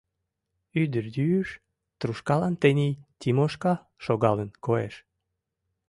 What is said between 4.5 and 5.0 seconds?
коеш.